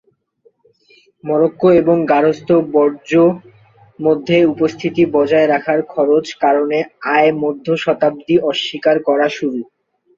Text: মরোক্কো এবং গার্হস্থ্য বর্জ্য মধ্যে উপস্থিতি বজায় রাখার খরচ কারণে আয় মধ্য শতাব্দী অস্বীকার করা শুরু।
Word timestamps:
মরোক্কো 1.23 1.67
এবং 1.81 1.97
গার্হস্থ্য 2.11 2.55
বর্জ্য 2.73 3.13
মধ্যে 3.99 4.37
উপস্থিতি 4.53 5.03
বজায় 5.15 5.47
রাখার 5.47 5.79
খরচ 5.93 6.25
কারণে 6.43 6.77
আয় 7.13 7.31
মধ্য 7.43 7.65
শতাব্দী 7.83 8.35
অস্বীকার 8.49 8.97
করা 9.07 9.27
শুরু। 9.37 9.59